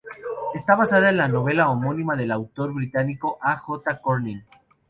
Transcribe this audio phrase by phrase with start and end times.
[0.55, 3.55] Está basada en la novela homónima del autor británico A.
[3.57, 4.01] J.
[4.01, 4.43] Cronin.